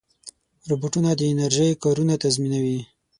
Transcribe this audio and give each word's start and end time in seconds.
روبوټونه 0.69 1.11
د 1.15 1.21
انرژۍ 1.31 1.69
کارونه 1.83 2.13
تنظیموي. 2.21 2.79